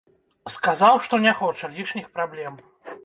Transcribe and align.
Сказаў, 0.53 0.95
што 1.07 1.19
не 1.25 1.33
хоча 1.41 1.69
лішніх 1.75 2.11
праблем. 2.17 2.59